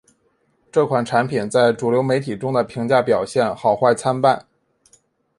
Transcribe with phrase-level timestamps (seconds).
[0.71, 4.47] 这款产品在主流媒体中的评价表现好坏参半。